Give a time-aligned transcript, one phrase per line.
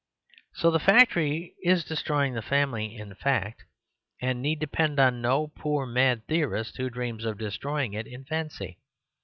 [0.55, 3.65] So the factory is de stroying the family in fact;
[4.19, 8.25] and need depend on no poor mad theorist who dreams of de stroying it in
[8.25, 8.79] fancy.